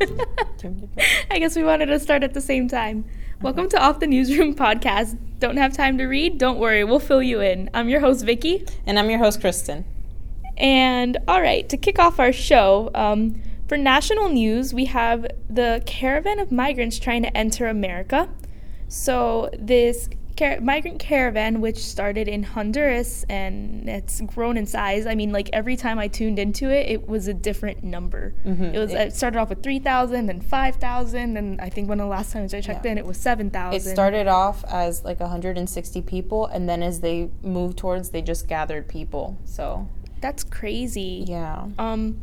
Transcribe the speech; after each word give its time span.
I 1.30 1.38
guess 1.38 1.56
we 1.56 1.62
wanted 1.62 1.86
to 1.86 2.00
start 2.00 2.22
at 2.22 2.32
the 2.32 2.40
same 2.40 2.68
time. 2.68 3.04
Welcome 3.42 3.68
to 3.70 3.78
Off 3.78 4.00
the 4.00 4.06
Newsroom 4.06 4.54
podcast. 4.54 5.18
Don't 5.38 5.58
have 5.58 5.74
time 5.74 5.98
to 5.98 6.06
read? 6.06 6.38
Don't 6.38 6.58
worry, 6.58 6.84
we'll 6.84 7.00
fill 7.00 7.22
you 7.22 7.40
in. 7.40 7.68
I'm 7.74 7.88
your 7.90 8.00
host, 8.00 8.24
Vicky. 8.24 8.64
And 8.86 8.98
I'm 8.98 9.10
your 9.10 9.18
host, 9.18 9.40
Kristen. 9.40 9.84
And 10.56 11.18
all 11.28 11.42
right, 11.42 11.68
to 11.68 11.76
kick 11.76 11.98
off 11.98 12.18
our 12.18 12.32
show, 12.32 12.90
um, 12.94 13.42
for 13.68 13.76
national 13.76 14.30
news, 14.30 14.72
we 14.72 14.86
have 14.86 15.26
the 15.50 15.82
caravan 15.84 16.38
of 16.38 16.50
migrants 16.50 16.98
trying 16.98 17.22
to 17.22 17.36
enter 17.36 17.68
America. 17.68 18.30
So, 18.88 19.50
this 19.58 20.08
car- 20.40 20.60
migrant 20.60 20.98
caravan, 20.98 21.60
which 21.60 21.78
started 21.78 22.26
in 22.26 22.42
Honduras 22.42 23.24
and 23.28 23.88
it's 23.88 24.20
grown 24.22 24.56
in 24.56 24.66
size. 24.66 25.06
I 25.06 25.14
mean, 25.14 25.30
like 25.32 25.50
every 25.52 25.76
time 25.76 25.98
I 25.98 26.08
tuned 26.08 26.38
into 26.38 26.70
it, 26.70 26.88
it 26.90 27.06
was 27.08 27.28
a 27.28 27.34
different 27.34 27.84
number. 27.84 28.34
Mm-hmm. 28.44 28.64
It 28.74 28.78
was 28.78 28.92
it 28.92 29.14
started 29.14 29.38
off 29.38 29.50
with 29.50 29.62
three 29.62 29.78
thousand, 29.78 30.26
then 30.26 30.40
five 30.40 30.76
thousand, 30.76 31.36
and 31.36 31.60
I 31.60 31.68
think 31.68 31.88
one 31.88 32.00
of 32.00 32.04
the 32.06 32.10
last 32.10 32.32
times 32.32 32.54
I 32.54 32.60
checked 32.60 32.84
Yeah. 32.84 32.92
in, 32.92 32.98
it 32.98 33.06
was 33.06 33.18
7,000. 33.18 33.76
It 33.76 33.82
started 33.82 34.26
off 34.26 34.64
as 34.68 35.04
like 35.04 35.20
160 35.20 36.02
people, 36.02 36.46
and 36.46 36.68
then 36.68 36.82
as 36.82 37.00
they 37.00 37.30
moved 37.42 37.78
towards, 37.78 38.10
they 38.10 38.22
just 38.22 38.48
gathered 38.48 38.88
people. 38.88 39.36
So, 39.44 39.88
That's 40.20 40.42
crazy. 40.44 41.24
yeah. 41.28 41.66
Um, 41.78 42.20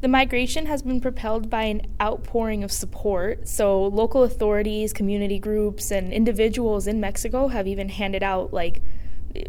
the 0.00 0.08
migration 0.08 0.66
has 0.66 0.82
been 0.82 1.00
propelled 1.00 1.48
by 1.50 1.64
an 1.64 1.82
outpouring 2.00 2.62
of 2.62 2.70
support. 2.70 3.48
So, 3.48 3.84
local 3.86 4.22
authorities, 4.22 4.92
community 4.92 5.38
groups, 5.38 5.90
and 5.90 6.12
individuals 6.12 6.86
in 6.86 7.00
Mexico 7.00 7.48
have 7.48 7.66
even 7.66 7.88
handed 7.88 8.22
out 8.22 8.52
like 8.52 8.82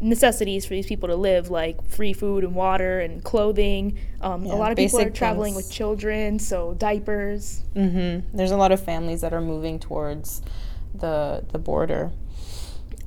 necessities 0.01 0.65
for 0.65 0.73
these 0.73 0.85
people 0.87 1.07
to 1.07 1.15
live, 1.15 1.49
like 1.49 1.81
free 1.85 2.13
food 2.13 2.43
and 2.43 2.53
water 2.55 2.99
and 2.99 3.23
clothing. 3.23 3.97
Um, 4.21 4.45
Yeah, 4.45 4.53
a 4.53 4.55
lot 4.55 4.71
of 4.71 4.77
people 4.77 4.99
are 4.99 5.09
traveling 5.09 5.53
things. 5.53 5.65
with 5.67 5.71
children, 5.73 6.39
so 6.39 6.73
diapers. 6.73 7.63
Mm-hmm. 7.75 8.35
There's 8.35 8.51
a 8.51 8.57
lot 8.57 8.71
of 8.71 8.83
families 8.83 9.21
that 9.21 9.33
are 9.33 9.41
moving 9.41 9.79
towards 9.79 10.41
the 10.93 11.43
the 11.51 11.59
border. 11.59 12.11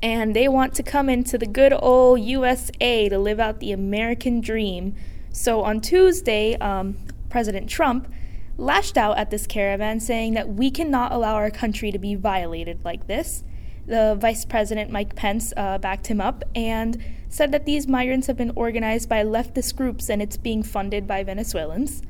and 0.02 0.34
they 0.34 0.48
want 0.48 0.72
to 0.74 0.82
come 0.82 1.10
into 1.10 1.36
the 1.36 1.46
good 1.46 1.74
old 1.78 2.20
USA 2.20 3.08
to 3.10 3.18
live 3.18 3.38
out 3.38 3.60
the 3.60 3.72
American 3.72 4.40
dream. 4.40 4.94
So 5.32 5.62
on 5.62 5.80
Tuesday, 5.82 6.56
um, 6.56 6.96
President 7.30 7.70
Trump 7.70 8.12
lashed 8.58 8.98
out 8.98 9.16
at 9.16 9.30
this 9.30 9.46
caravan, 9.46 10.00
saying 10.00 10.34
that 10.34 10.48
we 10.48 10.70
cannot 10.70 11.12
allow 11.12 11.34
our 11.34 11.50
country 11.50 11.90
to 11.90 11.98
be 11.98 12.14
violated 12.14 12.84
like 12.84 13.06
this. 13.06 13.42
The 13.86 14.16
Vice 14.20 14.44
President 14.44 14.90
Mike 14.90 15.16
Pence 15.16 15.52
uh, 15.56 15.78
backed 15.78 16.08
him 16.08 16.20
up 16.20 16.44
and 16.54 17.02
said 17.28 17.52
that 17.52 17.64
these 17.64 17.86
migrants 17.86 18.26
have 18.26 18.36
been 18.36 18.52
organized 18.54 19.08
by 19.08 19.24
leftist 19.24 19.76
groups 19.76 20.10
and 20.10 20.20
it's 20.20 20.36
being 20.36 20.62
funded 20.62 21.06
by 21.06 21.24
Venezuelans. 21.24 22.02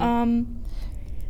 Um, 0.00 0.64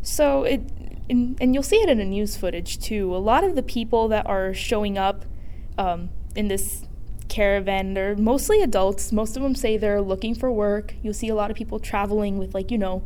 so 0.02 0.44
it, 0.44 0.62
and, 1.10 1.36
and 1.40 1.54
you'll 1.54 1.62
see 1.62 1.76
it 1.76 1.88
in 1.88 1.98
the 1.98 2.04
news 2.04 2.36
footage 2.36 2.78
too. 2.78 3.14
A 3.14 3.18
lot 3.18 3.44
of 3.44 3.56
the 3.56 3.62
people 3.62 4.08
that 4.08 4.26
are 4.26 4.54
showing 4.54 4.96
up 4.98 5.24
um, 5.78 6.10
in 6.36 6.48
this 6.48 6.84
caravan, 7.28 7.94
they're 7.94 8.16
mostly 8.16 8.62
adults. 8.62 9.12
Most 9.12 9.36
of 9.36 9.42
them 9.42 9.54
say 9.54 9.76
they're 9.76 10.02
looking 10.02 10.34
for 10.34 10.52
work. 10.52 10.94
You'll 11.02 11.14
see 11.14 11.28
a 11.28 11.34
lot 11.34 11.50
of 11.50 11.56
people 11.56 11.78
traveling 11.78 12.38
with 12.38 12.54
like 12.54 12.70
you 12.70 12.78
know, 12.78 13.02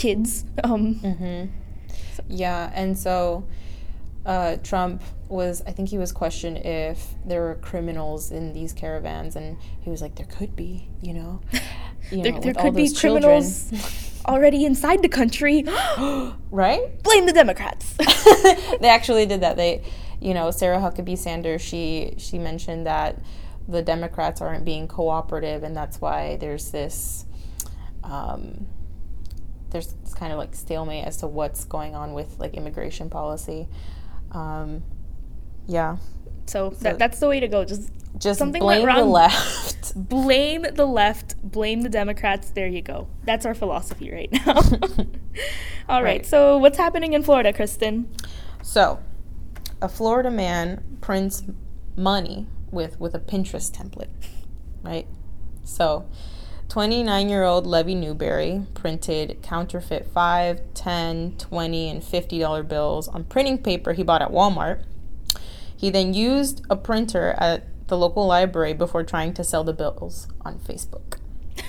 kids. 0.00 0.44
Um, 0.64 0.94
Mm-hmm. 0.96 1.46
Yeah, 2.28 2.70
and 2.74 2.98
so 2.98 3.44
uh, 4.26 4.56
Trump 4.62 5.02
was, 5.28 5.62
I 5.66 5.72
think 5.72 5.88
he 5.88 5.98
was 5.98 6.12
questioned 6.12 6.58
if 6.58 7.14
there 7.24 7.40
were 7.42 7.54
criminals 7.56 8.30
in 8.30 8.52
these 8.52 8.72
caravans, 8.72 9.36
and 9.36 9.56
he 9.80 9.90
was 9.90 10.02
like, 10.02 10.14
there 10.16 10.26
could 10.26 10.54
be, 10.56 10.88
you 11.02 11.14
know. 11.14 11.40
You 12.10 12.22
there 12.22 12.32
know, 12.32 12.40
there 12.40 12.54
could 12.54 12.74
be 12.74 12.88
children. 12.88 13.22
criminals 13.22 14.22
already 14.26 14.64
inside 14.64 15.00
the 15.02 15.08
country. 15.08 15.64
right? 16.50 17.02
Blame 17.04 17.26
the 17.26 17.32
Democrats. 17.32 17.92
they 18.80 18.88
actually 18.88 19.26
did 19.26 19.42
that. 19.42 19.56
They, 19.56 19.82
you 20.18 20.32
know, 20.34 20.50
Sarah 20.50 20.78
Huckabee 20.78 21.16
Sanders. 21.18 21.60
She 21.62 22.14
she 22.16 22.38
mentioned 22.38 22.86
that 22.86 23.20
the 23.68 23.82
Democrats 23.82 24.40
aren't 24.40 24.64
being 24.64 24.88
cooperative, 24.88 25.62
and 25.62 25.76
that's 25.76 26.00
why 26.00 26.36
there's 26.36 26.70
this, 26.72 27.26
um, 28.02 28.66
there's 29.70 29.94
kind 30.14 30.32
of 30.32 30.38
like 30.38 30.54
stalemate 30.54 31.04
as 31.04 31.18
to 31.18 31.26
what's 31.26 31.64
going 31.64 31.94
on 31.94 32.12
with 32.12 32.38
like 32.38 32.54
immigration 32.54 33.10
policy. 33.10 33.68
Um, 34.32 34.82
yeah, 35.66 35.96
so 36.46 36.70
that, 36.80 36.98
that's 36.98 37.20
the 37.20 37.28
way 37.28 37.40
to 37.40 37.48
go. 37.48 37.64
Just 37.64 37.90
just 38.18 38.38
Something 38.38 38.64
went 38.64 38.84
blame 38.84 38.96
the 38.96 39.04
left. 39.04 39.94
blame 40.08 40.66
the 40.74 40.84
left, 40.84 41.40
blame 41.42 41.82
the 41.82 41.88
Democrats. 41.88 42.50
There 42.50 42.66
you 42.66 42.82
go. 42.82 43.08
That's 43.24 43.46
our 43.46 43.54
philosophy 43.54 44.10
right 44.10 44.32
now. 44.32 44.54
All 45.88 46.02
right. 46.02 46.10
Right. 46.10 46.26
So 46.26 46.58
what's 46.58 46.76
happening 46.76 47.12
in 47.12 47.22
Florida, 47.22 47.52
Kristen? 47.52 48.12
So, 48.62 48.98
a 49.80 49.88
Florida 49.88 50.30
man 50.30 50.82
prints 51.00 51.44
money 51.96 52.46
with 52.70 52.98
with 52.98 53.14
a 53.14 53.20
Pinterest 53.20 53.70
template, 53.70 54.10
right? 54.82 55.06
So, 55.62 56.08
29-year-old 56.70 57.66
Levy 57.66 57.96
Newberry 57.96 58.64
printed 58.74 59.42
counterfeit 59.42 60.06
5, 60.14 60.60
10, 60.72 61.34
20, 61.36 61.90
and 61.90 62.00
$50 62.00 62.68
bills 62.68 63.08
on 63.08 63.24
printing 63.24 63.58
paper 63.58 63.92
he 63.92 64.04
bought 64.04 64.22
at 64.22 64.30
Walmart. 64.30 64.84
He 65.76 65.90
then 65.90 66.14
used 66.14 66.64
a 66.70 66.76
printer 66.76 67.34
at 67.38 67.64
the 67.88 67.98
local 67.98 68.24
library 68.24 68.72
before 68.72 69.02
trying 69.02 69.34
to 69.34 69.42
sell 69.42 69.64
the 69.64 69.72
bills 69.72 70.28
on 70.42 70.58
Facebook. 70.60 71.18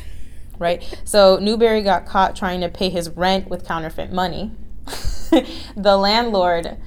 Right? 0.59 1.01
So 1.05 1.39
Newberry 1.39 1.81
got 1.81 2.05
caught 2.05 2.35
trying 2.35 2.61
to 2.61 2.69
pay 2.69 2.89
his 2.89 3.09
rent 3.09 3.49
with 3.49 3.65
counterfeit 3.65 4.11
money. 4.11 4.51
the 5.75 5.97
landlord 5.97 6.77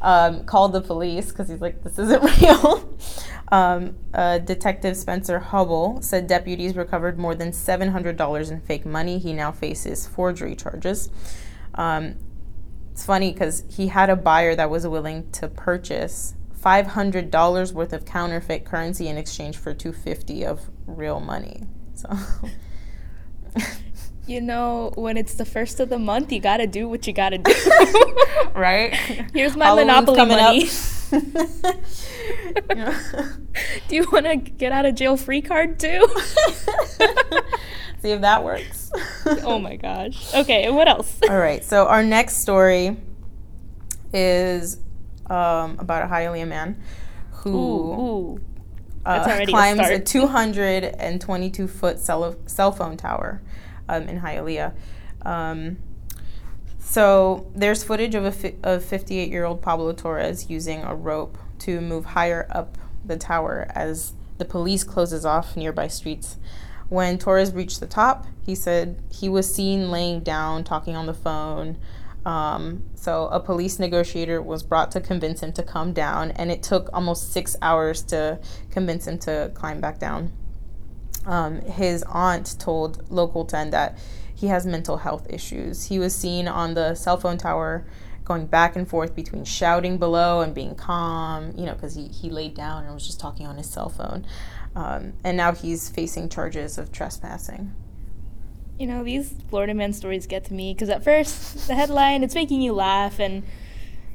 um, 0.00 0.46
called 0.46 0.72
the 0.72 0.80
police 0.80 1.30
because 1.30 1.50
he's 1.50 1.60
like, 1.60 1.84
this 1.84 1.98
isn't 1.98 2.22
real. 2.40 2.96
Um, 3.50 3.96
uh, 4.12 4.38
Detective 4.38 4.96
Spencer 4.96 5.38
Hubble 5.38 6.02
said 6.02 6.26
deputies 6.26 6.76
recovered 6.76 7.18
more 7.18 7.34
than 7.34 7.50
$700 7.52 8.50
in 8.50 8.60
fake 8.60 8.84
money. 8.84 9.18
He 9.18 9.32
now 9.32 9.52
faces 9.52 10.06
forgery 10.06 10.54
charges. 10.54 11.08
Um, 11.74 12.16
it's 12.92 13.06
funny 13.06 13.32
because 13.32 13.64
he 13.70 13.88
had 13.88 14.10
a 14.10 14.16
buyer 14.16 14.54
that 14.54 14.68
was 14.68 14.86
willing 14.86 15.30
to 15.32 15.48
purchase 15.48 16.34
$500 16.60 17.72
worth 17.72 17.92
of 17.92 18.04
counterfeit 18.04 18.64
currency 18.64 19.08
in 19.08 19.16
exchange 19.16 19.56
for 19.56 19.72
250 19.72 20.44
of 20.44 20.68
real 20.86 21.20
money. 21.20 21.62
So 21.94 22.08
You 24.26 24.42
know, 24.42 24.92
when 24.94 25.16
it's 25.16 25.34
the 25.34 25.46
first 25.46 25.80
of 25.80 25.88
the 25.88 25.98
month, 25.98 26.30
you 26.32 26.38
gotta 26.40 26.66
do 26.66 26.86
what 26.86 27.06
you 27.06 27.14
gotta 27.14 27.38
do. 27.38 27.54
right? 28.54 28.92
Here's 29.32 29.56
my 29.56 29.64
Halloween's 29.64 29.86
Monopoly 29.86 30.26
money. 30.26 30.64
up. 30.64 30.72
Do 33.88 33.96
you 33.96 34.06
want 34.12 34.26
to 34.26 34.36
get 34.36 34.72
out 34.72 34.86
of 34.86 34.94
jail 34.94 35.16
free 35.16 35.40
card 35.40 35.80
too? 35.80 36.06
See 38.00 38.10
if 38.10 38.20
that 38.20 38.44
works. 38.44 38.90
oh 39.26 39.58
my 39.58 39.76
gosh. 39.76 40.34
Okay, 40.34 40.64
and 40.64 40.76
what 40.76 40.88
else? 40.88 41.18
All 41.28 41.38
right. 41.38 41.64
So 41.64 41.86
our 41.86 42.02
next 42.02 42.42
story 42.42 42.96
is 44.12 44.78
um, 45.26 45.78
about 45.78 46.04
a 46.04 46.06
Hialeah 46.06 46.46
man 46.46 46.80
who 47.30 47.50
Ooh, 47.50 48.00
ooh. 48.00 48.40
uh, 49.04 49.24
already 49.26 49.44
a 49.44 49.46
climbs 49.46 49.88
a 49.88 49.98
222 49.98 51.68
foot 51.68 51.98
cell, 51.98 52.36
cell 52.46 52.72
phone 52.72 52.96
tower 52.96 53.42
um, 53.88 54.04
in 54.04 54.20
Hialeah. 54.20 54.74
Um, 55.22 55.78
so 56.88 57.46
there's 57.54 57.84
footage 57.84 58.14
of 58.14 58.24
a 58.24 58.32
fi- 58.32 58.56
of 58.62 58.82
58 58.82 59.30
year 59.30 59.44
old 59.44 59.60
Pablo 59.60 59.92
Torres 59.92 60.48
using 60.48 60.82
a 60.82 60.94
rope 60.94 61.36
to 61.58 61.82
move 61.82 62.06
higher 62.06 62.46
up 62.50 62.78
the 63.04 63.18
tower 63.18 63.70
as 63.74 64.14
the 64.38 64.46
police 64.46 64.84
closes 64.84 65.26
off 65.26 65.54
nearby 65.54 65.86
streets. 65.86 66.36
When 66.88 67.18
Torres 67.18 67.52
reached 67.52 67.80
the 67.80 67.86
top, 67.86 68.26
he 68.40 68.54
said 68.54 69.02
he 69.10 69.28
was 69.28 69.54
seen 69.54 69.90
laying 69.90 70.20
down, 70.20 70.64
talking 70.64 70.96
on 70.96 71.04
the 71.04 71.12
phone. 71.12 71.76
Um, 72.24 72.84
so 72.94 73.26
a 73.28 73.38
police 73.38 73.78
negotiator 73.78 74.40
was 74.40 74.62
brought 74.62 74.90
to 74.92 75.00
convince 75.00 75.42
him 75.42 75.52
to 75.52 75.62
come 75.62 75.92
down, 75.92 76.30
and 76.30 76.50
it 76.50 76.62
took 76.62 76.88
almost 76.94 77.34
six 77.34 77.54
hours 77.60 78.00
to 78.04 78.40
convince 78.70 79.06
him 79.06 79.18
to 79.20 79.50
climb 79.52 79.82
back 79.82 79.98
down. 79.98 80.32
Um, 81.26 81.60
his 81.62 82.02
aunt 82.04 82.58
told 82.58 83.10
Local 83.10 83.44
10 83.44 83.70
that 83.70 83.98
he 84.34 84.46
has 84.46 84.64
mental 84.64 84.98
health 84.98 85.26
issues. 85.28 85.86
He 85.86 85.98
was 85.98 86.14
seen 86.14 86.46
on 86.46 86.74
the 86.74 86.94
cell 86.94 87.16
phone 87.16 87.38
tower 87.38 87.84
going 88.24 88.46
back 88.46 88.76
and 88.76 88.86
forth 88.86 89.14
between 89.14 89.44
shouting 89.44 89.98
below 89.98 90.42
and 90.42 90.54
being 90.54 90.74
calm, 90.74 91.52
you 91.56 91.64
know, 91.64 91.72
because 91.72 91.94
he, 91.94 92.08
he 92.08 92.30
laid 92.30 92.54
down 92.54 92.84
and 92.84 92.94
was 92.94 93.06
just 93.06 93.18
talking 93.18 93.46
on 93.46 93.56
his 93.56 93.68
cell 93.68 93.88
phone. 93.88 94.24
Um, 94.76 95.14
and 95.24 95.36
now 95.36 95.52
he's 95.52 95.88
facing 95.88 96.28
charges 96.28 96.78
of 96.78 96.92
trespassing. 96.92 97.74
You 98.78 98.86
know, 98.86 99.02
these 99.02 99.34
Florida 99.48 99.74
man 99.74 99.92
stories 99.92 100.26
get 100.26 100.44
to 100.44 100.54
me 100.54 100.72
because 100.72 100.88
at 100.88 101.02
first 101.02 101.66
the 101.66 101.74
headline 101.74 102.22
it's 102.22 102.34
making 102.34 102.60
you 102.60 102.74
laugh 102.74 103.18
and 103.18 103.42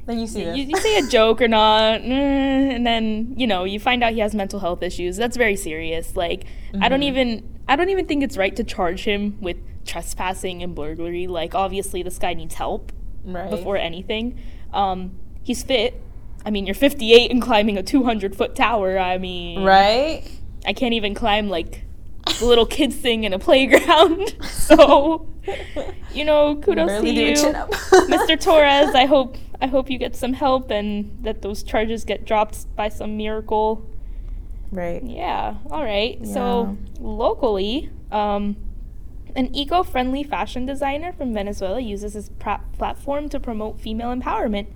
Then 0.06 0.18
you 0.18 0.26
see 0.26 0.42
you, 0.44 0.52
you 0.64 0.76
say 0.76 0.98
a 0.98 1.06
joke 1.06 1.40
or 1.40 1.48
not, 1.48 2.00
and 2.02 2.86
then 2.86 3.34
you 3.36 3.46
know 3.46 3.64
you 3.64 3.80
find 3.80 4.02
out 4.04 4.12
he 4.12 4.20
has 4.20 4.34
mental 4.34 4.60
health 4.60 4.82
issues. 4.82 5.16
That's 5.16 5.36
very 5.36 5.56
serious. 5.56 6.16
Like 6.16 6.44
I 6.80 6.88
don't 6.88 7.00
Mhm. 7.00 7.04
even 7.04 7.42
I 7.68 7.76
don't 7.76 7.88
even 7.88 8.06
think 8.06 8.22
it's 8.22 8.36
right 8.36 8.54
to 8.56 8.64
charge 8.64 9.04
him 9.04 9.38
with 9.40 9.56
trespassing 9.86 10.62
and 10.62 10.74
burglary. 10.74 11.26
Like, 11.26 11.54
obviously, 11.54 12.02
this 12.02 12.18
guy 12.18 12.34
needs 12.34 12.54
help 12.54 12.92
Right. 13.24 13.50
before 13.50 13.78
anything. 13.78 14.38
Um, 14.72 15.12
he's 15.42 15.62
fit. 15.62 15.98
I 16.44 16.50
mean, 16.50 16.66
you're 16.66 16.74
58 16.74 17.30
and 17.30 17.40
climbing 17.40 17.78
a 17.78 17.82
200 17.82 18.36
foot 18.36 18.54
tower. 18.54 18.98
I 18.98 19.16
mean, 19.16 19.62
Right? 19.64 20.24
I 20.66 20.74
can't 20.74 20.92
even 20.92 21.14
climb 21.14 21.48
like 21.48 21.84
the 22.38 22.44
little 22.44 22.66
kids 22.66 22.96
thing 22.96 23.24
in 23.24 23.32
a 23.32 23.38
playground. 23.38 24.34
so, 24.50 25.26
you 26.12 26.24
know, 26.24 26.56
kudos 26.56 26.88
Barely 26.88 27.14
to 27.14 27.20
you. 27.20 27.34
Mr. 27.36 28.40
Torres. 28.40 28.94
I 28.94 29.04
hope 29.14 29.36
I 29.60 29.66
hope 29.66 29.90
you 29.90 29.98
get 29.98 30.16
some 30.16 30.32
help 30.32 30.70
and 30.70 31.16
that 31.22 31.42
those 31.42 31.62
charges 31.62 32.04
get 32.04 32.24
dropped 32.24 32.74
by 32.76 32.88
some 32.88 33.16
miracle. 33.16 33.88
Right. 34.70 35.02
Yeah. 35.04 35.56
All 35.70 35.84
right. 35.84 36.24
So 36.26 36.76
locally, 36.98 37.90
um, 38.10 38.56
an 39.36 39.54
eco-friendly 39.54 40.24
fashion 40.24 40.66
designer 40.66 41.12
from 41.12 41.32
Venezuela 41.32 41.80
uses 41.80 42.14
his 42.14 42.28
pra- 42.28 42.62
platform 42.76 43.28
to 43.28 43.40
promote 43.40 43.80
female 43.80 44.14
empowerment. 44.14 44.66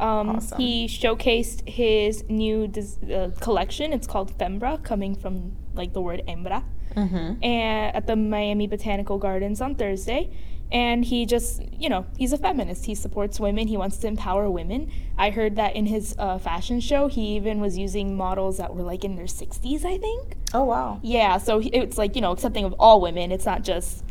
Um, 0.00 0.30
Awesome. 0.30 0.58
He 0.58 0.86
showcased 0.86 1.68
his 1.68 2.24
new 2.28 2.70
uh, 3.12 3.30
collection. 3.40 3.92
It's 3.92 4.06
called 4.06 4.36
Fembra, 4.38 4.82
coming 4.82 5.14
from 5.14 5.52
like 5.74 5.92
the 5.92 6.00
word 6.00 6.22
hembra, 6.26 6.64
Mm-hmm. 6.94 7.42
and 7.44 7.96
at 7.96 8.06
the 8.06 8.16
Miami 8.16 8.66
Botanical 8.66 9.18
Gardens 9.18 9.60
on 9.60 9.74
Thursday. 9.74 10.30
And 10.70 11.04
he 11.04 11.26
just, 11.26 11.60
you 11.78 11.90
know, 11.90 12.06
he's 12.16 12.32
a 12.32 12.38
feminist. 12.38 12.86
He 12.86 12.94
supports 12.94 13.38
women. 13.38 13.68
He 13.68 13.76
wants 13.76 13.98
to 13.98 14.06
empower 14.06 14.48
women. 14.50 14.90
I 15.18 15.28
heard 15.28 15.56
that 15.56 15.76
in 15.76 15.84
his 15.84 16.14
uh, 16.18 16.38
fashion 16.38 16.80
show, 16.80 17.08
he 17.08 17.36
even 17.36 17.60
was 17.60 17.76
using 17.76 18.16
models 18.16 18.56
that 18.56 18.74
were 18.74 18.82
like 18.82 19.04
in 19.04 19.14
their 19.16 19.26
60s, 19.26 19.84
I 19.84 19.98
think. 19.98 20.34
Oh 20.54 20.64
wow. 20.64 20.98
Yeah, 21.02 21.36
so 21.36 21.58
he- 21.58 21.68
it's 21.68 21.98
like, 21.98 22.16
you 22.16 22.22
know, 22.22 22.32
accepting 22.32 22.64
of 22.64 22.74
all 22.78 23.02
women. 23.02 23.32
It's 23.32 23.44
not 23.44 23.64
just 23.64 24.02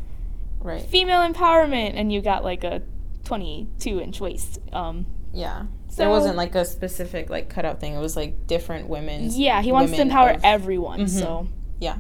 Right. 0.60 0.84
female 0.84 1.22
empowerment 1.28 1.94
and 1.96 2.14
you 2.14 2.22
got 2.22 2.44
like 2.44 2.64
a 2.64 2.84
22 3.26 4.00
inch 4.00 4.20
waist. 4.22 4.60
Um, 4.72 5.08
Yeah. 5.34 5.64
So- 5.88 6.04
there 6.04 6.10
wasn't 6.12 6.38
like 6.38 6.54
a 6.54 6.64
specific 6.64 7.32
like 7.32 7.50
cutout 7.50 7.80
thing. 7.80 7.96
It 7.96 8.00
was 8.00 8.16
like 8.16 8.46
different 8.46 8.88
women's. 8.88 9.36
yeah, 9.38 9.64
he 9.64 9.72
wants 9.72 9.92
to 9.94 10.02
empower 10.02 10.32
of- 10.32 10.42
everyone. 10.44 11.02
Mhm. 11.02 11.10
So, 11.10 11.48
Yeah. 11.80 11.98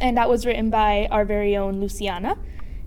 And 0.00 0.16
that 0.16 0.28
was 0.28 0.44
written 0.44 0.70
by 0.70 1.08
our 1.10 1.24
very 1.24 1.56
own 1.56 1.80
Luciana. 1.80 2.38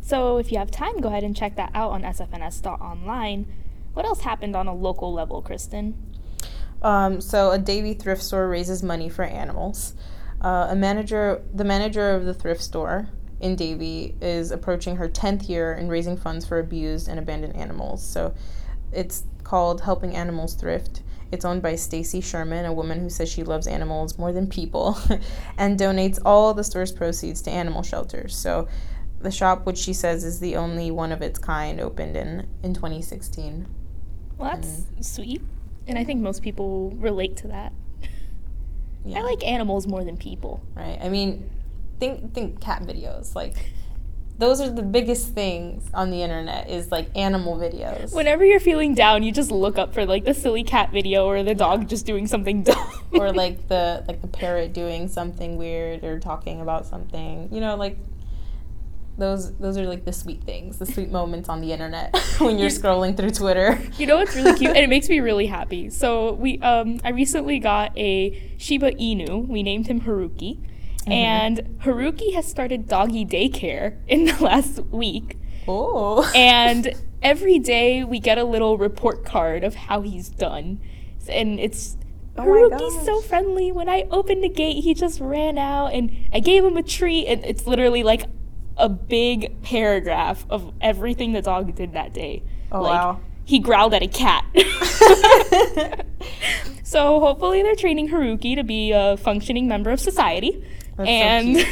So 0.01 0.38
if 0.38 0.51
you 0.51 0.57
have 0.57 0.71
time, 0.71 1.01
go 1.01 1.09
ahead 1.09 1.24
and 1.24 1.36
check 1.36 1.56
that 1.56 1.71
out 1.74 1.92
on 1.92 2.04
sfns.online. 2.04 3.45
What 3.94 4.06
else 4.06 4.21
happened 4.21 4.56
on 4.56 4.68
a 4.68 4.74
local 4.74 5.12
level, 5.12 5.42
Kristen? 5.42 5.95
Um, 6.81 7.19
so 7.19 7.51
a 7.51 7.57
Davie 7.57 7.94
thrift 7.94 8.21
store 8.21 8.48
raises 8.48 8.83
money 8.83 9.09
for 9.09 9.24
animals. 9.24 9.95
Uh, 10.42 10.68
a 10.69 10.75
manager, 10.75 11.42
the 11.54 11.63
manager 11.63 12.12
of 12.12 12.25
the 12.25 12.33
thrift 12.33 12.62
store 12.62 13.09
in 13.39 13.56
Davie, 13.56 14.15
is 14.21 14.51
approaching 14.51 14.98
her 14.98 15.07
tenth 15.07 15.50
year 15.50 15.74
in 15.74 15.88
raising 15.89 16.15
funds 16.15 16.45
for 16.45 16.59
abused 16.59 17.07
and 17.07 17.18
abandoned 17.18 17.56
animals. 17.56 18.06
So, 18.06 18.33
it's 18.92 19.24
called 19.44 19.81
Helping 19.81 20.15
Animals 20.15 20.54
Thrift. 20.54 21.01
It's 21.31 21.45
owned 21.45 21.62
by 21.62 21.75
Stacy 21.75 22.21
Sherman, 22.21 22.65
a 22.65 22.74
woman 22.74 23.00
who 23.00 23.09
says 23.09 23.29
she 23.29 23.44
loves 23.44 23.68
animals 23.68 24.18
more 24.18 24.31
than 24.31 24.47
people, 24.47 24.97
and 25.57 25.79
donates 25.79 26.19
all 26.25 26.53
the 26.53 26.63
store's 26.63 26.91
proceeds 26.91 27.41
to 27.44 27.51
animal 27.51 27.83
shelters. 27.83 28.35
So, 28.35 28.68
the 29.19 29.31
shop, 29.31 29.65
which 29.65 29.77
she 29.77 29.94
says 29.94 30.24
is 30.24 30.39
the 30.39 30.56
only 30.56 30.91
one 30.91 31.12
of 31.12 31.21
its 31.21 31.39
kind, 31.39 31.79
opened 31.79 32.15
in 32.15 32.47
in 32.63 32.74
2016. 32.74 33.68
Well, 34.38 34.51
that's 34.51 34.68
mm-hmm. 34.68 35.01
sweet. 35.01 35.41
And 35.88 35.97
I 35.97 36.03
think 36.03 36.21
most 36.21 36.41
people 36.41 36.91
relate 36.91 37.38
to 37.38 37.47
that. 37.47 37.73
Yeah. 39.06 39.19
I 39.19 39.21
like 39.23 39.45
animals 39.45 39.88
more 39.88 40.03
than 40.03 40.18
people. 40.18 40.62
Right. 40.75 41.00
I 41.01 41.09
mean, 41.09 41.50
think 42.00 42.33
think 42.33 42.59
cat 42.62 42.83
videos. 42.83 43.35
Like 43.35 43.71
those 44.38 44.62
are 44.62 44.69
the 44.69 44.84
biggest 44.84 45.34
things 45.34 45.89
on 45.94 46.12
the 46.12 46.22
internet 46.22 46.69
is 46.69 46.92
like 46.92 47.10
animal 47.16 47.57
videos. 47.57 48.13
Whenever 48.13 48.45
you're 48.45 48.60
feeling 48.60 48.94
down, 48.94 49.24
you 49.24 49.31
just 49.31 49.51
look 49.51 49.78
up 49.78 49.94
for 49.94 50.06
like 50.06 50.25
the 50.25 50.34
silly 50.34 50.63
cat 50.63 50.92
video 50.92 51.25
or 51.25 51.42
the 51.44 51.56
dog 51.56 51.89
just 51.89 52.06
doing 52.06 52.28
something 52.28 52.63
dumb. 52.63 52.92
or 53.13 53.31
like 53.31 53.68
the 53.68 54.04
like 54.07 54.22
the 54.22 54.28
parrot 54.28 54.74
doing 54.74 55.07
something 55.07 55.57
weird 55.57 56.04
or 56.04 56.19
talking 56.19 56.62
about 56.62 56.86
something. 56.86 57.50
You 57.51 57.62
know, 57.62 57.75
like 57.75 57.98
those 59.18 59.51
those 59.56 59.78
are 59.78 59.88
like 59.88 60.06
the 60.06 60.13
sweet 60.13 60.44
things, 60.44 60.78
the 60.78 60.86
sweet 60.86 61.10
moments 61.10 61.50
on 61.50 61.62
the 61.62 61.72
internet 61.72 62.16
when 62.38 62.60
you're 62.60 62.69
scrolling 62.69 63.18
through 63.18 63.31
Twitter. 63.31 63.81
You 63.98 64.06
know 64.06 64.18
what's 64.18 64.36
really 64.36 64.57
cute, 64.57 64.69
and 64.69 64.78
it 64.78 64.90
makes 64.90 65.10
me 65.10 65.19
really 65.19 65.48
happy. 65.48 65.90
So 65.90 66.33
we, 66.33 66.60
um, 66.60 67.00
I 67.04 67.10
recently 67.10 67.57
got 67.60 67.98
a 67.98 68.54
Shiba 68.57 68.92
Inu. 68.92 69.48
We 69.48 69.63
named 69.63 69.88
him 69.88 70.01
Haruki, 70.01 70.60
Mm-hmm. 71.07 71.13
and 71.13 71.57
Haruki 71.83 72.33
has 72.33 72.45
started 72.45 72.88
doggy 72.88 73.25
daycare 73.25 73.98
in 74.07 74.25
the 74.25 74.33
last 74.44 74.80
week. 74.86 75.38
Oh. 75.68 76.30
And 76.36 76.94
every 77.21 77.59
day 77.59 78.04
we 78.04 78.19
get 78.19 78.38
a 78.38 78.44
little 78.44 78.77
report 78.77 79.25
card 79.25 79.63
of 79.63 79.75
how 79.75 80.01
he's 80.01 80.30
done, 80.30 80.80
and 81.30 81.59
it's. 81.59 81.98
Oh 82.38 82.44
Haruki's 82.44 83.06
so 83.06 83.21
friendly. 83.21 83.71
When 83.71 83.89
I 83.89 84.06
opened 84.12 84.44
the 84.44 84.50
gate, 84.50 84.83
he 84.83 84.94
just 84.94 85.19
ran 85.19 85.57
out, 85.57 85.88
and 85.94 86.15
I 86.31 86.39
gave 86.39 86.63
him 86.63 86.77
a 86.77 86.83
treat. 86.83 87.25
And 87.27 87.44
it's 87.44 87.65
literally 87.65 88.04
like 88.04 88.25
a 88.77 88.89
big 88.89 89.62
paragraph 89.63 90.45
of 90.50 90.71
everything 90.80 91.33
the 91.33 91.42
dog 91.42 91.74
did 91.75 91.94
that 91.94 92.13
day. 92.13 92.44
Oh, 92.71 92.81
like, 92.81 92.92
wow. 92.92 93.21
He 93.44 93.59
growled 93.59 93.94
at 93.94 94.04
a 94.04 94.07
cat. 94.07 94.45
so 96.83 97.19
hopefully 97.21 97.63
they're 97.63 97.75
training 97.75 98.09
Haruki 98.09 98.56
to 98.56 98.63
be 98.63 98.92
a 98.92 99.15
functioning 99.18 99.68
member 99.68 99.89
of 99.89 100.00
society. 100.00 100.63
That's 100.97 101.09
and 101.09 101.65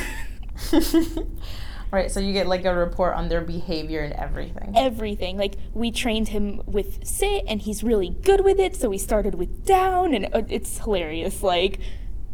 so 0.57 1.27
right, 1.91 2.11
so 2.11 2.19
you 2.19 2.33
get 2.33 2.47
like 2.47 2.65
a 2.65 2.75
report 2.75 3.15
on 3.15 3.27
their 3.29 3.41
behavior 3.41 4.01
and 4.01 4.13
everything. 4.13 4.73
everything. 4.75 5.37
Like 5.37 5.55
we 5.73 5.91
trained 5.91 6.29
him 6.29 6.61
with 6.65 7.05
sit 7.05 7.43
and 7.47 7.61
he's 7.61 7.83
really 7.83 8.09
good 8.09 8.43
with 8.43 8.59
it, 8.59 8.75
so 8.75 8.89
we 8.89 8.97
started 8.97 9.35
with 9.35 9.65
down 9.65 10.13
and 10.13 10.25
uh, 10.33 10.43
it's 10.47 10.79
hilarious. 10.79 11.41
Like 11.43 11.79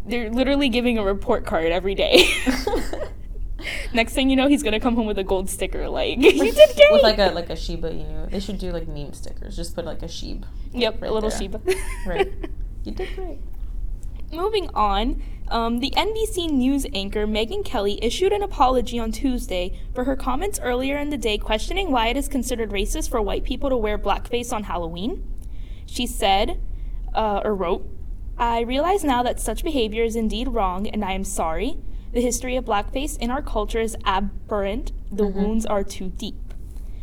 they're 0.06 0.30
literally 0.30 0.70
giving 0.70 0.98
a 0.98 1.04
report 1.04 1.46
card 1.46 1.72
every 1.72 1.96
day. 1.96 2.28
Next 3.94 4.14
thing 4.14 4.30
you 4.30 4.36
know, 4.36 4.48
he's 4.48 4.64
gonna 4.64 4.80
come 4.80 4.96
home 4.96 5.06
with 5.06 5.20
a 5.20 5.24
gold 5.24 5.50
sticker. 5.50 5.88
Like 5.88 6.18
you 6.18 6.32
did 6.32 6.56
great. 6.76 6.92
With 6.92 7.04
like 7.04 7.20
a 7.20 7.30
like 7.30 7.50
a 7.50 7.56
Shiba 7.56 7.92
Inu. 7.92 8.32
They 8.32 8.40
should 8.40 8.58
do 8.58 8.72
like 8.72 8.88
meme 8.88 9.14
stickers. 9.14 9.56
Just 9.56 9.76
put 9.76 9.86
like 9.86 10.02
a 10.02 10.08
sheep. 10.08 10.46
yep, 10.74 11.02
right 11.02 11.12
a 11.12 11.14
little 11.14 11.30
there. 11.30 11.40
Shiba. 11.40 11.62
Right. 12.06 12.32
You 12.84 12.94
did 12.94 13.16
great. 13.16 13.38
Moving 14.34 14.70
on, 14.74 15.22
um, 15.50 15.80
the 15.80 15.92
NBC 15.92 16.50
News 16.50 16.86
anchor 16.94 17.28
Megyn 17.28 17.66
Kelly 17.66 18.00
issued 18.02 18.32
an 18.32 18.42
apology 18.42 18.98
on 18.98 19.12
Tuesday 19.12 19.78
for 19.94 20.06
her 20.06 20.16
comments 20.16 20.60
earlier 20.62 20.98
in 20.98 21.10
the 21.10 21.18
day 21.18 21.38
questioning 21.38 21.92
why 21.92 22.08
it 22.08 22.16
is 22.16 22.30
considered 22.30 22.70
racist 22.70 23.10
for 23.10 23.22
white 23.22 23.44
people 23.44 23.70
to 23.70 23.76
wear 23.76 23.98
blackface 23.98 24.54
on 24.54 24.64
Halloween. 24.64 25.22
She 25.86 26.08
said, 26.08 26.62
uh, 27.14 27.42
or 27.44 27.54
wrote, 27.54 27.86
I 28.38 28.62
realize 28.62 29.04
now 29.04 29.22
that 29.24 29.42
such 29.42 29.64
behavior 29.64 30.04
is 30.04 30.16
indeed 30.16 30.48
wrong, 30.48 30.88
and 30.88 31.04
I 31.04 31.12
am 31.12 31.26
sorry. 31.26 31.78
The 32.14 32.22
history 32.22 32.56
of 32.56 32.64
blackface 32.64 33.18
in 33.18 33.30
our 33.30 33.42
culture 33.42 33.82
is 33.82 33.98
aberrant. 34.06 34.94
The 35.12 35.28
wounds 35.28 35.66
are 35.66 35.84
too 35.84 36.10
deep. 36.10 36.54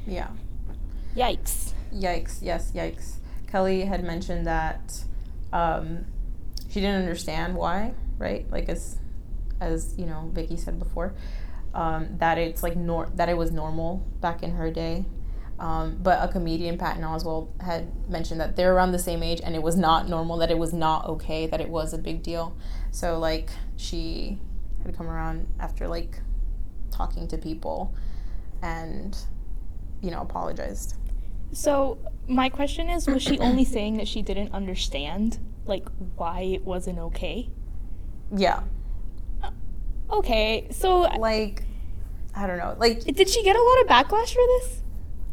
Yeah. 0.06 0.28
Yikes. 1.14 1.74
Yikes. 1.94 2.38
Yes, 2.40 2.72
yikes. 2.72 3.16
Kelly 3.46 3.82
had 3.82 4.02
mentioned 4.02 4.46
that 4.46 5.04
um, 5.52 6.06
she 6.68 6.80
didn't 6.80 7.00
understand 7.00 7.54
why, 7.54 7.94
right? 8.18 8.50
Like 8.50 8.68
as 8.68 8.98
as 9.60 9.94
you 9.98 10.06
know, 10.06 10.30
Vicky 10.32 10.56
said 10.56 10.78
before, 10.78 11.14
um, 11.74 12.16
that 12.18 12.38
it's 12.38 12.62
like 12.62 12.76
nor 12.76 13.08
that 13.14 13.28
it 13.28 13.36
was 13.36 13.50
normal 13.50 14.06
back 14.20 14.42
in 14.42 14.52
her 14.52 14.70
day. 14.70 15.04
Um, 15.58 15.98
but 16.00 16.22
a 16.22 16.32
comedian, 16.32 16.78
Patton 16.78 17.02
Oswalt, 17.02 17.60
had 17.60 18.08
mentioned 18.08 18.40
that 18.40 18.54
they're 18.54 18.72
around 18.72 18.92
the 18.92 18.98
same 18.98 19.24
age 19.24 19.40
and 19.42 19.56
it 19.56 19.62
was 19.62 19.76
not 19.76 20.08
normal, 20.08 20.36
that 20.38 20.50
it 20.52 20.58
was 20.58 20.72
not 20.72 21.06
okay, 21.06 21.48
that 21.48 21.60
it 21.60 21.68
was 21.68 21.92
a 21.92 21.98
big 21.98 22.22
deal. 22.22 22.56
So, 22.92 23.18
like, 23.18 23.50
she 23.76 24.38
had 24.84 24.96
come 24.96 25.08
around 25.08 25.48
after, 25.58 25.88
like, 25.88 26.20
talking 26.92 27.26
to 27.28 27.38
people 27.38 27.92
and, 28.62 29.16
you 30.00 30.12
know, 30.12 30.20
apologized. 30.20 30.94
So, 31.50 31.98
my 32.28 32.48
question 32.48 32.88
is 32.88 33.08
was 33.08 33.22
she 33.22 33.38
only 33.40 33.64
saying 33.64 33.96
that 33.96 34.06
she 34.06 34.22
didn't 34.22 34.52
understand, 34.54 35.38
like, 35.68 35.86
why 36.16 36.40
it 36.40 36.64
wasn't 36.64 36.98
okay? 36.98 37.50
Yeah. 38.34 38.62
Okay, 40.10 40.68
so 40.70 41.00
like 41.00 41.62
I 42.34 42.46
don't 42.46 42.58
know. 42.58 42.74
Like 42.78 43.04
did 43.04 43.28
she 43.28 43.42
get 43.42 43.56
a 43.56 43.62
lot 43.62 43.80
of 43.82 43.86
backlash 43.88 44.32
for 44.32 44.46
this? 44.58 44.82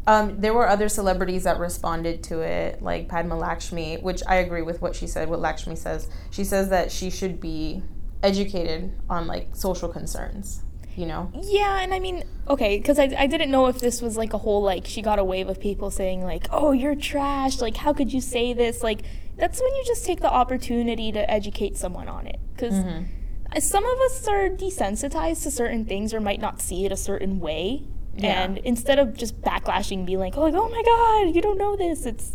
um 0.06 0.40
there 0.40 0.54
were 0.54 0.68
other 0.68 0.88
celebrities 0.88 1.44
that 1.44 1.58
responded 1.58 2.22
to 2.24 2.40
it, 2.40 2.80
like 2.82 3.08
Padma 3.08 3.36
Lakshmi, 3.36 3.96
which 3.96 4.22
I 4.26 4.36
agree 4.36 4.62
with 4.62 4.80
what 4.80 4.94
she 4.94 5.06
said, 5.06 5.28
what 5.28 5.40
Lakshmi 5.40 5.76
says. 5.76 6.08
She 6.30 6.44
says 6.44 6.68
that 6.70 6.92
she 6.92 7.10
should 7.10 7.40
be 7.40 7.82
educated 8.22 8.92
on 9.10 9.26
like 9.26 9.48
social 9.54 9.88
concerns, 9.88 10.62
you 10.96 11.06
know? 11.06 11.30
Yeah, 11.34 11.80
and 11.80 11.92
I 11.92 11.98
mean, 11.98 12.24
okay, 12.48 12.78
because 12.78 12.98
I, 12.98 13.14
I 13.16 13.26
didn't 13.26 13.50
know 13.50 13.66
if 13.66 13.80
this 13.80 14.00
was 14.00 14.16
like 14.16 14.32
a 14.32 14.38
whole, 14.38 14.62
like, 14.62 14.86
she 14.86 15.02
got 15.02 15.18
a 15.18 15.24
wave 15.24 15.48
of 15.48 15.60
people 15.60 15.90
saying, 15.90 16.24
like, 16.24 16.46
oh, 16.50 16.72
you're 16.72 16.94
trash. 16.94 17.60
Like, 17.60 17.76
how 17.76 17.92
could 17.92 18.12
you 18.12 18.20
say 18.20 18.52
this? 18.52 18.82
Like, 18.82 19.02
that's 19.36 19.60
when 19.60 19.74
you 19.74 19.84
just 19.86 20.04
take 20.04 20.20
the 20.20 20.32
opportunity 20.32 21.12
to 21.12 21.30
educate 21.30 21.76
someone 21.76 22.08
on 22.08 22.26
it. 22.26 22.40
Because 22.54 22.74
mm-hmm. 22.74 23.58
some 23.60 23.84
of 23.84 23.98
us 24.00 24.26
are 24.26 24.48
desensitized 24.48 25.42
to 25.42 25.50
certain 25.50 25.84
things 25.84 26.14
or 26.14 26.20
might 26.20 26.40
not 26.40 26.60
see 26.60 26.86
it 26.86 26.92
a 26.92 26.96
certain 26.96 27.40
way. 27.40 27.84
Yeah. 28.16 28.42
And 28.44 28.58
instead 28.58 28.98
of 28.98 29.14
just 29.14 29.40
backlashing, 29.42 30.06
being 30.06 30.18
like, 30.18 30.38
"Oh, 30.38 30.40
like, 30.40 30.54
oh 30.54 30.70
my 30.70 30.82
God, 30.82 31.34
you 31.36 31.42
don't 31.42 31.58
know 31.58 31.76
this," 31.76 32.06
it's 32.06 32.34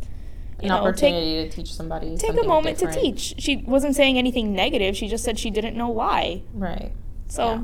you 0.61 0.65
An 0.65 0.67
know, 0.67 0.91
take 0.91 1.13
opportunity 1.13 1.49
to 1.49 1.49
teach 1.49 1.73
somebody. 1.73 2.15
take 2.17 2.39
a 2.39 2.43
moment 2.43 2.77
different. 2.77 2.99
to 2.99 3.01
teach. 3.01 3.33
She 3.39 3.57
wasn't 3.57 3.95
saying 3.95 4.19
anything 4.19 4.53
negative. 4.53 4.95
She 4.95 5.07
just 5.07 5.23
said 5.23 5.39
she 5.39 5.49
didn't 5.49 5.75
know 5.75 5.89
why. 5.89 6.43
Right. 6.53 6.91
So, 7.27 7.45
yeah. 7.45 7.61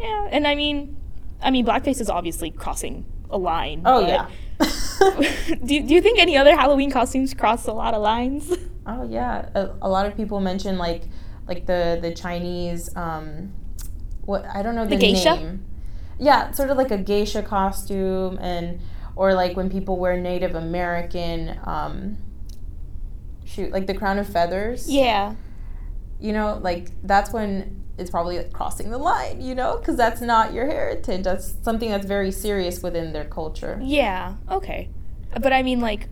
Yeah, 0.00 0.28
and 0.30 0.46
I 0.46 0.54
mean, 0.54 0.96
I 1.42 1.50
mean, 1.50 1.64
blackface 1.66 2.00
is 2.00 2.08
obviously 2.10 2.50
crossing 2.50 3.04
a 3.30 3.38
line. 3.38 3.82
Oh 3.84 4.06
yeah. 4.06 4.28
do, 5.64 5.74
you- 5.74 5.82
do 5.86 5.94
you 5.94 6.00
think 6.02 6.18
any 6.18 6.36
other 6.36 6.54
Halloween 6.56 6.90
costumes 6.90 7.32
cross 7.34 7.66
a 7.66 7.72
lot 7.72 7.94
of 7.94 8.02
lines? 8.02 8.52
oh 8.86 9.04
yeah. 9.08 9.48
A, 9.54 9.70
a 9.82 9.88
lot 9.88 10.06
of 10.06 10.16
people 10.16 10.40
mention 10.40 10.78
like 10.78 11.02
like 11.46 11.66
the 11.66 11.98
the 12.00 12.12
Chinese 12.14 12.94
um 12.96 13.52
what 14.22 14.44
I 14.54 14.62
don't 14.62 14.74
know 14.74 14.84
the, 14.84 14.96
The 14.96 15.00
geisha? 15.00 15.36
name. 15.36 15.64
Yeah, 16.18 16.50
sort 16.52 16.70
of 16.70 16.76
like 16.76 16.90
a 16.90 16.98
geisha 16.98 17.42
costume 17.42 18.38
and 18.40 18.80
or 19.16 19.34
like 19.34 19.56
when 19.56 19.70
people 19.70 19.96
wear 19.98 20.16
Native 20.20 20.54
American 20.54 21.58
um 21.64 22.16
shoot 23.44 23.72
like 23.72 23.86
the 23.86 23.94
crown 23.94 24.18
of 24.18 24.28
feathers. 24.28 24.88
yeah. 24.90 25.34
You 26.20 26.32
know, 26.34 26.58
like 26.62 26.90
that's 27.02 27.32
when 27.32 27.79
it's 28.00 28.10
probably 28.10 28.38
like, 28.38 28.52
crossing 28.52 28.90
the 28.90 28.98
line, 28.98 29.40
you 29.40 29.54
know, 29.54 29.76
because 29.78 29.96
that's 29.96 30.20
not 30.20 30.52
your 30.52 30.66
heritage. 30.66 31.24
That's 31.24 31.54
something 31.62 31.90
that's 31.90 32.06
very 32.06 32.32
serious 32.32 32.82
within 32.82 33.12
their 33.12 33.24
culture. 33.24 33.78
Yeah. 33.82 34.34
Okay. 34.50 34.88
But 35.40 35.52
I 35.52 35.62
mean, 35.62 35.80
like, 35.80 36.08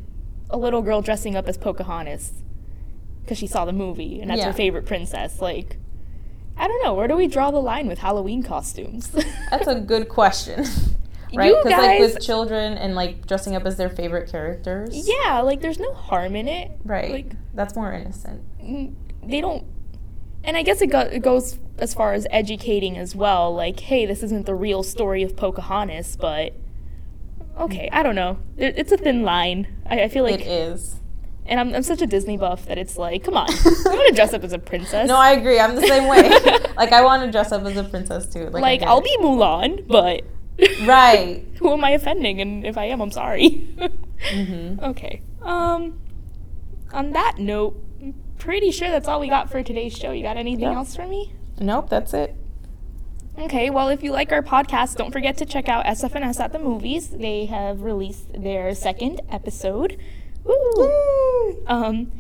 a 0.51 0.57
little 0.59 0.83
girl 0.83 1.03
dressing 1.03 1.37
up 1.37 1.49
as 1.49 1.57
Pocahontas 1.59 2.33
because 3.23 3.37
she 3.39 3.47
saw 3.47 3.65
the 3.65 3.73
movie 3.73 4.21
and 4.21 4.31
that's 4.31 4.39
Yeah. 4.39 4.47
her 4.47 4.53
favorite 4.53 4.87
princess. 4.87 5.41
Like, 5.41 5.77
I 6.57 6.67
don't 6.69 6.83
know. 6.83 6.95
Where 6.95 7.09
do 7.09 7.17
we 7.17 7.27
draw 7.27 7.51
the 7.51 7.61
line 7.61 7.87
with 7.87 7.99
Halloween 7.99 8.43
costumes? 8.43 9.09
That's 9.51 9.69
a 9.69 9.79
good 9.79 10.09
question. 10.09 10.65
right? 11.35 11.55
Because 11.63 11.79
like 11.79 12.01
with 12.01 12.21
children 12.21 12.77
and 12.79 12.95
like 12.97 13.27
dressing 13.27 13.55
up 13.55 13.65
as 13.65 13.77
their 13.77 13.89
favorite 13.91 14.29
characters. 14.31 15.07
yeah, 15.09 15.41
like, 15.43 15.61
there's 15.61 15.79
no 15.79 15.93
harm 15.93 16.35
in 16.35 16.49
it. 16.49 16.73
Right. 16.85 17.11
Like, 17.13 17.33
that's 17.55 17.77
more 17.77 17.93
innocent. 17.93 18.43
they 19.29 19.41
don't. 19.41 19.65
And 20.43 20.57
I 20.57 20.63
guess 20.63 20.81
it, 20.81 20.87
go, 20.89 21.01
it 21.01 21.21
goes 21.21 21.59
as 21.81 21.95
far 21.95 22.13
as 22.13 22.27
educating 22.31 22.97
as 22.99 23.15
well. 23.15 23.55
Like, 23.55 23.81
hey, 23.81 24.07
this 24.07 24.23
isn't 24.23 24.47
the 24.47 24.55
real 24.55 24.83
story 24.83 25.23
of 25.23 25.37
Pocahontas, 25.37 26.17
but 26.17 26.55
okay, 27.59 27.89
I 27.93 28.03
don't 28.03 28.15
know. 28.15 28.39
It, 28.57 28.75
it's 28.79 28.93
a 28.93 28.97
thin 28.97 29.23
line. 29.23 29.67
I, 29.87 30.03
I 30.03 30.09
feel 30.09 30.25
like, 30.25 30.41
it 30.41 30.47
is. 30.47 30.97
and 31.47 31.59
I'm, 31.61 31.75
I'm 31.75 31.83
such 31.83 32.03
a 32.03 32.07
Disney 32.07 32.37
buff 32.37 32.67
that 32.67 32.79
it's 32.79 32.97
like, 32.99 33.25
come 33.25 33.37
on, 33.37 33.49
I 33.51 33.73
want 33.87 34.09
to 34.09 34.15
dress 34.15 34.33
up 34.35 34.45
as 34.45 34.53
a 34.53 34.59
princess. 34.59 35.09
No, 35.09 35.17
I 35.17 35.33
agree. 35.33 35.59
I'm 35.59 35.75
the 35.75 35.87
same 35.87 36.07
way. 36.09 36.29
like 36.77 36.93
I 36.93 37.03
want 37.05 37.23
to 37.25 37.31
dress 37.33 37.53
up 37.53 37.63
as 37.65 37.77
a 37.77 37.85
princess 37.85 38.27
too. 38.33 38.49
Like, 38.51 38.63
like 38.63 38.83
I'll 38.83 39.01
be 39.01 39.17
Mulan, 39.21 39.87
but 39.89 40.23
Right. 40.87 41.45
who 41.59 41.73
am 41.73 41.85
I 41.85 41.91
offending? 41.91 42.41
And 42.41 42.67
if 42.67 42.77
I 42.77 42.85
am, 42.87 43.01
I'm 43.01 43.11
sorry. 43.13 43.69
Mhm. 44.33 44.83
Okay. 44.91 45.23
Um. 45.43 46.01
On 46.93 47.13
that 47.13 47.37
note, 47.39 47.77
I'm 48.01 48.15
pretty 48.39 48.71
sure 48.71 48.89
that's 48.89 49.07
all 49.07 49.21
we 49.21 49.29
got 49.29 49.51
for 49.51 49.63
today's 49.63 49.97
show. 49.97 50.11
You 50.11 50.23
got 50.23 50.37
anything 50.37 50.63
Yeah. 50.65 50.75
else 50.75 50.97
for 50.97 51.07
me? 51.07 51.33
Nope, 51.61 51.89
that's 51.89 52.15
it. 52.15 52.35
Okay, 53.39 53.71
well, 53.71 53.89
if 53.89 54.03
you 54.03 54.11
like 54.11 54.33
our 54.33 54.43
podcast, 54.43 54.97
don't 54.97 55.13
forget 55.13 55.37
to 55.39 55.47
check 55.47 55.69
out 55.69 55.85
SFNS 55.85 56.41
at 56.41 56.53
the 56.53 56.59
movies. 56.59 57.11
They 57.11 57.47
have 57.47 57.83
released 57.83 58.33
their 58.33 58.75
second 58.75 59.21
episode. 59.31 59.97
Woo! 60.45 61.65
Um, 61.69 62.11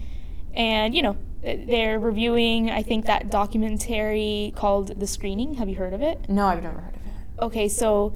and 0.54 0.94
you 0.94 1.02
know, 1.02 1.16
they're 1.42 1.98
reviewing. 1.98 2.70
I 2.70 2.82
think 2.82 3.06
that 3.06 3.30
documentary 3.30 4.52
called 4.54 5.00
The 5.00 5.06
Screening. 5.08 5.54
Have 5.54 5.68
you 5.68 5.76
heard 5.76 5.92
of 5.92 6.02
it? 6.02 6.28
No, 6.28 6.46
I've 6.46 6.62
never 6.62 6.80
heard 6.80 6.94
of 6.94 7.02
it. 7.02 7.42
Okay, 7.42 7.68
so 7.68 8.14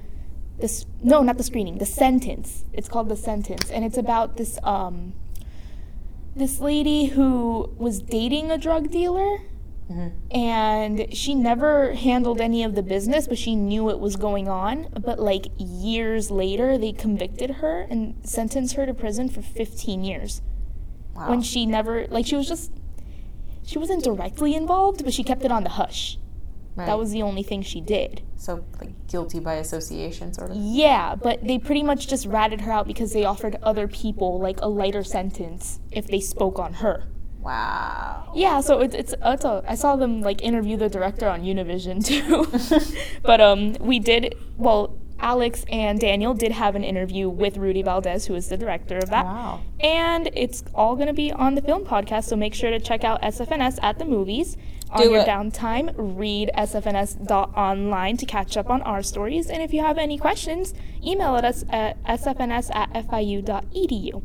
this 0.58 0.86
no, 1.02 1.22
not 1.22 1.38
the 1.38 1.44
screening, 1.44 1.78
the 1.78 1.86
sentence. 1.86 2.64
It's 2.72 2.88
called 2.88 3.08
the 3.08 3.16
sentence, 3.16 3.68
and 3.70 3.84
it's 3.84 3.98
about 3.98 4.36
this 4.36 4.58
um 4.62 5.14
this 6.36 6.60
lady 6.60 7.06
who 7.06 7.74
was 7.76 8.00
dating 8.00 8.50
a 8.50 8.56
drug 8.56 8.90
dealer 8.90 9.38
hmm 9.88 10.08
and 10.30 11.14
she 11.14 11.34
never 11.34 11.92
handled 11.92 12.40
any 12.40 12.62
of 12.64 12.74
the 12.74 12.82
business, 12.82 13.28
but 13.28 13.36
she 13.36 13.54
knew 13.54 13.90
it 13.90 13.98
was 14.00 14.16
going 14.16 14.48
on. 14.48 14.88
But 14.98 15.18
like 15.18 15.46
years 15.58 16.30
later, 16.30 16.78
they 16.78 16.92
convicted 16.92 17.50
her 17.56 17.82
and 17.90 18.14
sentenced 18.24 18.74
her 18.76 18.86
to 18.86 18.94
prison 18.94 19.28
for 19.28 19.42
15 19.42 20.02
years 20.04 20.40
Wow. 21.14 21.28
when 21.28 21.42
she 21.42 21.66
never 21.66 22.06
like 22.08 22.24
she 22.26 22.36
was 22.36 22.48
just 22.48 22.72
she 23.64 23.78
wasn't 23.78 24.02
directly 24.02 24.54
involved, 24.54 25.04
but 25.04 25.12
she 25.12 25.22
kept 25.22 25.44
it 25.44 25.52
on 25.52 25.62
the 25.64 25.70
hush. 25.70 26.18
Right. 26.74 26.86
That 26.86 26.98
was 26.98 27.10
the 27.12 27.20
only 27.22 27.42
thing 27.42 27.60
she 27.60 27.82
did. 27.82 28.22
so 28.36 28.64
like 28.80 29.06
guilty 29.08 29.38
by 29.40 29.54
association, 29.54 30.32
sort 30.32 30.50
of. 30.52 30.56
Yeah, 30.56 31.14
but 31.14 31.46
they 31.46 31.58
pretty 31.58 31.82
much 31.82 32.08
just 32.08 32.24
ratted 32.26 32.62
her 32.62 32.72
out 32.72 32.86
because 32.86 33.12
they 33.12 33.24
offered 33.24 33.56
other 33.62 33.86
people 33.86 34.40
like 34.40 34.58
a 34.62 34.68
lighter 34.68 35.04
sentence 35.04 35.80
if 35.90 36.06
they 36.06 36.20
spoke 36.20 36.58
on 36.58 36.74
her. 36.74 37.04
Wow. 37.42 38.32
Yeah, 38.34 38.60
so 38.60 38.80
it's 38.80 38.94
it's, 38.94 39.14
it's 39.20 39.44
a, 39.44 39.62
I 39.66 39.74
saw 39.74 39.96
them 39.96 40.20
like 40.20 40.42
interview 40.42 40.76
the 40.76 40.88
director 40.88 41.28
on 41.28 41.42
Univision 41.42 42.04
too. 42.10 42.46
but 43.22 43.40
um 43.40 43.74
we 43.80 43.98
did 43.98 44.34
well 44.56 44.96
Alex 45.18 45.64
and 45.70 46.00
Daniel 46.00 46.34
did 46.34 46.50
have 46.52 46.74
an 46.74 46.82
interview 46.82 47.28
with 47.28 47.56
Rudy 47.56 47.82
Valdez 47.82 48.26
who 48.26 48.34
is 48.34 48.48
the 48.48 48.56
director 48.56 48.98
of 48.98 49.08
that. 49.10 49.24
Wow. 49.24 49.60
And 49.80 50.30
it's 50.34 50.64
all 50.74 50.96
going 50.96 51.06
to 51.06 51.12
be 51.12 51.30
on 51.30 51.54
the 51.54 51.62
film 51.62 51.84
podcast, 51.84 52.24
so 52.24 52.34
make 52.34 52.54
sure 52.54 52.70
to 52.70 52.80
check 52.80 53.04
out 53.04 53.22
SFNS 53.22 53.78
at 53.82 53.98
the 54.00 54.04
movies. 54.04 54.56
On 54.90 55.00
Do 55.00 55.10
your 55.10 55.20
it. 55.20 55.28
downtime, 55.28 55.94
read 55.96 56.50
sfns.online 56.58 58.16
to 58.18 58.26
catch 58.26 58.56
up 58.56 58.68
on 58.68 58.82
our 58.82 59.02
stories. 59.02 59.48
And 59.48 59.62
if 59.62 59.72
you 59.72 59.80
have 59.80 59.96
any 59.96 60.18
questions, 60.18 60.74
email 61.04 61.36
at 61.36 61.44
us 61.44 61.64
at 61.70 62.02
sfns 62.04 62.74
at 62.74 62.92
fiu.edu. 63.08 64.22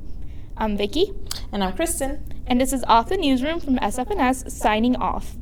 I'm 0.57 0.75
Vicky, 0.75 1.13
And 1.51 1.63
I'm 1.63 1.75
Kristen. 1.75 2.41
and 2.47 2.59
this 2.59 2.73
is 2.73 2.83
Off 2.87 3.09
the 3.09 3.17
Newsroom 3.17 3.59
from 3.59 3.77
SFNS 3.77 4.51
signing 4.51 4.95
off. 4.95 5.35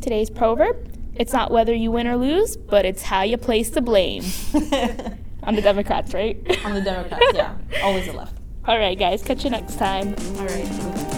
Today's 0.00 0.30
proverb 0.30 0.76
it's 1.14 1.32
not 1.32 1.50
whether 1.50 1.74
you 1.74 1.90
win 1.90 2.06
or 2.06 2.16
lose, 2.16 2.56
but 2.56 2.84
it's 2.84 3.02
how 3.02 3.22
you 3.22 3.36
place 3.36 3.70
the 3.70 3.80
blame. 3.80 4.22
On 5.42 5.56
the 5.56 5.62
Democrats, 5.62 6.14
right? 6.14 6.36
On 6.64 6.74
the 6.74 6.80
Democrats, 6.80 7.24
yeah. 7.34 7.56
Always 7.82 8.06
the 8.06 8.12
left. 8.12 8.36
All 8.66 8.78
right, 8.78 8.96
guys, 8.96 9.22
catch 9.22 9.42
you 9.44 9.50
next 9.50 9.78
time. 9.78 10.14
All 10.36 10.46
right. 10.46 11.17